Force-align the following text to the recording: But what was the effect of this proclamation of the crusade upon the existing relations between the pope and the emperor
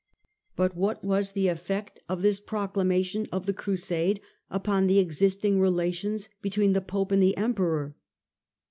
But 0.55 0.75
what 0.75 1.03
was 1.03 1.33
the 1.33 1.47
effect 1.47 1.99
of 2.09 2.23
this 2.23 2.39
proclamation 2.39 3.27
of 3.31 3.45
the 3.45 3.53
crusade 3.53 4.19
upon 4.49 4.87
the 4.87 4.97
existing 4.97 5.59
relations 5.59 6.27
between 6.41 6.73
the 6.73 6.81
pope 6.81 7.11
and 7.11 7.21
the 7.21 7.37
emperor 7.37 7.95